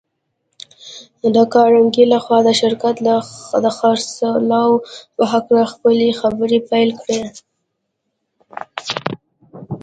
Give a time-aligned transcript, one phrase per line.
[1.35, 2.95] د کارنګي لهخوا د شرکت
[3.63, 4.71] د خرڅلاو
[5.15, 7.21] په هکله خپلې خبرې پيل کړې.